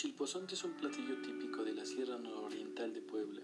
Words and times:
chilpozonte 0.00 0.54
es 0.54 0.64
un 0.64 0.72
platillo 0.72 1.20
típico 1.20 1.62
de 1.62 1.74
la 1.74 1.84
Sierra 1.84 2.16
Nororiental 2.16 2.94
de 2.94 3.02
Puebla. 3.02 3.42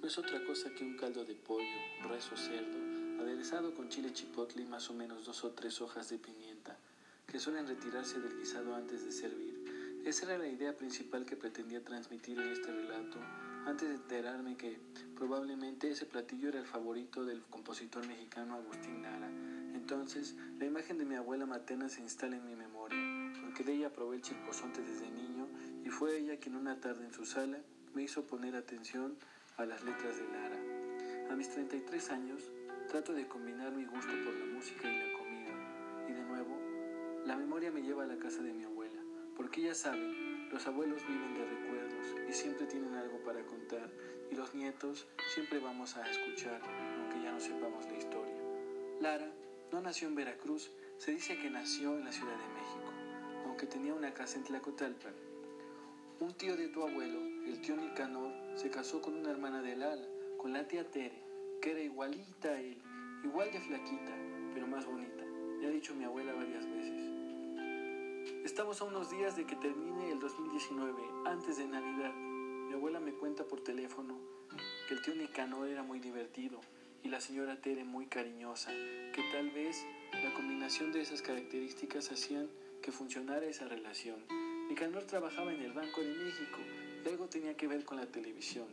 No 0.00 0.06
es 0.06 0.16
otra 0.16 0.44
cosa 0.44 0.72
que 0.72 0.84
un 0.84 0.96
caldo 0.96 1.24
de 1.24 1.34
pollo, 1.34 1.66
res 2.08 2.30
o 2.30 2.36
cerdo, 2.36 3.20
aderezado 3.20 3.74
con 3.74 3.88
chile 3.88 4.12
chipotle 4.12 4.62
y 4.62 4.66
más 4.66 4.88
o 4.90 4.94
menos 4.94 5.26
dos 5.26 5.42
o 5.42 5.50
tres 5.50 5.80
hojas 5.80 6.08
de 6.08 6.18
pimienta, 6.18 6.78
que 7.26 7.40
suelen 7.40 7.66
retirarse 7.66 8.20
del 8.20 8.38
guisado 8.38 8.76
antes 8.76 9.04
de 9.04 9.10
servir. 9.10 10.00
Esa 10.04 10.26
era 10.26 10.38
la 10.38 10.46
idea 10.46 10.76
principal 10.76 11.26
que 11.26 11.34
pretendía 11.34 11.82
transmitir 11.82 12.38
en 12.38 12.46
este 12.46 12.70
relato, 12.70 13.18
antes 13.66 13.88
de 13.88 13.96
enterarme 13.96 14.56
que 14.56 14.78
probablemente 15.16 15.90
ese 15.90 16.06
platillo 16.06 16.50
era 16.50 16.60
el 16.60 16.66
favorito 16.66 17.24
del 17.24 17.42
compositor 17.50 18.06
mexicano 18.06 18.54
Agustín 18.54 19.02
Lara. 19.02 19.28
Entonces, 19.74 20.36
la 20.60 20.64
imagen 20.66 20.98
de 20.98 21.06
mi 21.06 21.16
abuela 21.16 21.44
materna 21.44 21.88
se 21.88 22.02
instala 22.02 22.36
en 22.36 22.46
mi 22.46 22.54
memoria, 22.54 22.98
porque 23.42 23.64
de 23.64 23.74
ella 23.74 23.92
probé 23.92 24.16
el 24.16 24.22
chilpozonte 24.22 24.80
desde 24.82 24.97
fue 25.98 26.16
ella 26.16 26.38
quien 26.38 26.54
una 26.54 26.78
tarde 26.78 27.04
en 27.04 27.12
su 27.12 27.24
sala 27.24 27.58
me 27.92 28.04
hizo 28.04 28.24
poner 28.24 28.54
atención 28.54 29.16
a 29.56 29.66
las 29.66 29.82
letras 29.82 30.16
de 30.16 30.28
Lara. 30.28 31.32
A 31.32 31.34
mis 31.34 31.48
33 31.48 32.10
años 32.10 32.52
trato 32.88 33.12
de 33.14 33.26
combinar 33.26 33.72
mi 33.72 33.84
gusto 33.84 34.12
por 34.24 34.32
la 34.32 34.46
música 34.46 34.88
y 34.88 34.96
la 34.96 35.18
comida. 35.18 36.06
Y 36.08 36.12
de 36.12 36.22
nuevo, 36.22 36.56
la 37.26 37.36
memoria 37.36 37.72
me 37.72 37.82
lleva 37.82 38.04
a 38.04 38.06
la 38.06 38.16
casa 38.16 38.42
de 38.42 38.52
mi 38.52 38.62
abuela, 38.62 39.02
porque 39.34 39.60
ya 39.60 39.74
saben, 39.74 40.48
los 40.52 40.64
abuelos 40.68 41.02
viven 41.04 41.34
de 41.34 41.44
recuerdos 41.44 42.14
y 42.28 42.32
siempre 42.32 42.68
tienen 42.68 42.94
algo 42.94 43.18
para 43.24 43.44
contar, 43.44 43.90
y 44.30 44.36
los 44.36 44.54
nietos 44.54 45.08
siempre 45.34 45.58
vamos 45.58 45.96
a 45.96 46.08
escuchar, 46.08 46.62
aunque 46.96 47.20
ya 47.24 47.32
no 47.32 47.40
sepamos 47.40 47.84
la 47.86 47.98
historia. 47.98 48.40
Lara 49.00 49.32
no 49.72 49.80
nació 49.80 50.06
en 50.06 50.14
Veracruz, 50.14 50.70
se 50.98 51.10
dice 51.10 51.36
que 51.38 51.50
nació 51.50 51.98
en 51.98 52.04
la 52.04 52.12
Ciudad 52.12 52.36
de 52.38 52.54
México, 52.54 52.92
aunque 53.46 53.66
tenía 53.66 53.94
una 53.94 54.14
casa 54.14 54.36
en 54.38 54.44
Tlacotalpan. 54.44 55.37
Un 56.20 56.34
tío 56.34 56.56
de 56.56 56.66
tu 56.66 56.82
abuelo, 56.82 57.20
el 57.46 57.60
tío 57.60 57.76
Nicanor, 57.76 58.32
se 58.56 58.70
casó 58.70 59.00
con 59.00 59.14
una 59.14 59.30
hermana 59.30 59.62
de 59.62 59.76
Lala, 59.76 60.04
con 60.36 60.52
la 60.52 60.66
tía 60.66 60.82
Tere, 60.90 61.22
que 61.62 61.70
era 61.70 61.80
igualita 61.80 62.48
a 62.48 62.60
él, 62.60 62.76
igual 63.22 63.52
de 63.52 63.60
flaquita, 63.60 64.16
pero 64.52 64.66
más 64.66 64.84
bonita. 64.84 65.24
Me 65.60 65.68
ha 65.68 65.70
dicho 65.70 65.94
mi 65.94 66.02
abuela 66.02 66.32
varias 66.32 66.68
veces. 66.68 68.44
Estamos 68.44 68.80
a 68.80 68.86
unos 68.86 69.12
días 69.12 69.36
de 69.36 69.46
que 69.46 69.54
termine 69.54 70.10
el 70.10 70.18
2019, 70.18 71.00
antes 71.26 71.56
de 71.56 71.68
Navidad. 71.68 72.12
Mi 72.12 72.74
abuela 72.74 72.98
me 72.98 73.12
cuenta 73.12 73.44
por 73.44 73.62
teléfono 73.62 74.18
que 74.88 74.94
el 74.94 75.02
tío 75.02 75.14
Nicanor 75.14 75.68
era 75.68 75.84
muy 75.84 76.00
divertido 76.00 76.60
y 77.04 77.10
la 77.10 77.20
señora 77.20 77.60
Tere 77.60 77.84
muy 77.84 78.06
cariñosa, 78.06 78.72
que 78.72 79.22
tal 79.30 79.52
vez 79.52 79.86
la 80.12 80.34
combinación 80.34 80.90
de 80.90 81.00
esas 81.00 81.22
características 81.22 82.10
hacían 82.10 82.50
que 82.82 82.90
funcionara 82.90 83.46
esa 83.46 83.68
relación. 83.68 84.47
Nicanor 84.68 85.04
trabajaba 85.04 85.54
en 85.54 85.62
el 85.62 85.72
Banco 85.72 86.02
de 86.02 86.14
México 86.14 86.58
y 87.02 87.08
algo 87.08 87.26
tenía 87.26 87.56
que 87.56 87.66
ver 87.66 87.86
con 87.86 87.96
la 87.96 88.06
televisión. 88.06 88.66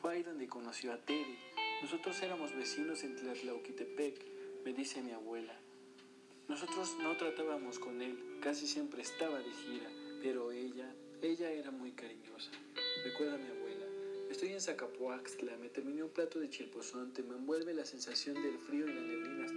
Fue 0.00 0.14
ahí 0.14 0.22
donde 0.24 0.48
conoció 0.48 0.92
a 0.92 0.98
Tere. 0.98 1.38
Nosotros 1.82 2.20
éramos 2.20 2.54
vecinos 2.56 3.04
en 3.04 3.14
Tlatlauquitepec, 3.14 4.24
me 4.64 4.72
dice 4.72 5.02
mi 5.02 5.12
abuela. 5.12 5.56
Nosotros 6.48 6.96
no 7.00 7.16
tratábamos 7.16 7.78
con 7.78 8.02
él, 8.02 8.38
casi 8.42 8.66
siempre 8.66 9.02
estaba 9.02 9.38
de 9.38 9.52
gira, 9.52 9.88
pero 10.20 10.50
ella, 10.50 10.92
ella 11.22 11.50
era 11.52 11.70
muy 11.70 11.92
cariñosa. 11.92 12.50
Recuerda 13.04 13.38
mi 13.38 13.46
abuela. 13.46 13.86
Estoy 14.28 14.52
en 14.52 14.60
Zacapoaxtla, 14.60 15.56
me 15.58 15.68
terminé 15.68 16.02
un 16.02 16.10
plato 16.10 16.40
de 16.40 16.50
chilpozonte, 16.50 17.22
me 17.22 17.36
envuelve 17.36 17.72
la 17.72 17.84
sensación 17.84 18.34
del 18.42 18.58
frío 18.58 18.88
y 18.88 18.92
la 18.92 19.00
neblina. 19.00 19.55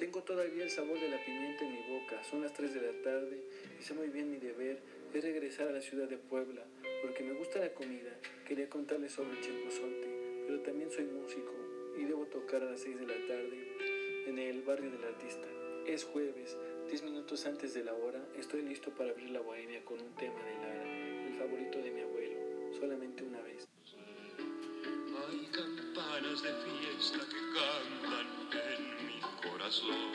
Tengo 0.00 0.22
todavía 0.22 0.64
el 0.64 0.70
sabor 0.70 0.98
de 0.98 1.10
la 1.10 1.22
pimienta 1.22 1.62
en 1.62 1.72
mi 1.72 1.82
boca, 1.82 2.24
son 2.24 2.40
las 2.40 2.54
3 2.54 2.72
de 2.72 2.80
la 2.80 3.02
tarde 3.02 3.44
y 3.78 3.82
sé 3.82 3.92
muy 3.92 4.08
bien 4.08 4.30
mi 4.30 4.38
deber 4.38 4.80
es 5.12 5.22
regresar 5.22 5.68
a 5.68 5.72
la 5.72 5.82
ciudad 5.82 6.08
de 6.08 6.16
Puebla, 6.16 6.64
porque 7.02 7.22
me 7.22 7.34
gusta 7.34 7.58
la 7.58 7.74
comida, 7.74 8.10
quería 8.48 8.70
contarles 8.70 9.12
sobre 9.12 9.38
el 9.38 9.44
pero 10.46 10.62
también 10.62 10.90
soy 10.90 11.04
músico 11.04 11.52
y 11.98 12.04
debo 12.04 12.24
tocar 12.24 12.62
a 12.62 12.70
las 12.70 12.80
6 12.80 12.98
de 12.98 13.06
la 13.08 13.26
tarde 13.26 14.24
en 14.26 14.38
el 14.38 14.62
barrio 14.62 14.90
del 14.90 15.04
artista. 15.04 15.46
Es 15.86 16.04
jueves, 16.04 16.56
10 16.88 17.02
minutos 17.02 17.44
antes 17.44 17.74
de 17.74 17.84
la 17.84 17.92
hora, 17.92 18.26
estoy 18.38 18.62
listo 18.62 18.90
para 18.92 19.10
abrir 19.10 19.28
la 19.28 19.40
bohemia 19.40 19.84
con 19.84 20.00
un 20.00 20.14
tema 20.14 20.42
de 20.42 20.54
Lara, 20.54 21.26
el 21.26 21.34
favorito 21.34 21.76
de 21.76 21.90
mi 21.90 22.00
abuelo, 22.00 22.72
solamente 22.80 23.22
una 23.22 23.42
vez. 23.42 23.68
Hay 25.28 25.46
campanas 25.52 26.42
de 26.42 26.48
fiesta 26.54 27.18
que 27.18 27.36
cantan 27.52 28.39
en 29.70 29.86
mi 29.86 29.90
corazón. 29.90 30.09